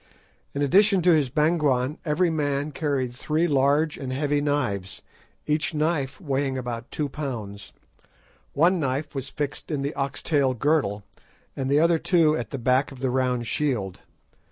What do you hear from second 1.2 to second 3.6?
bangwan every man carried three